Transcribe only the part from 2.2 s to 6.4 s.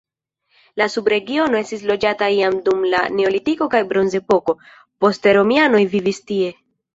jam dum la neolitiko kaj bronzepoko, poste romianoj vivis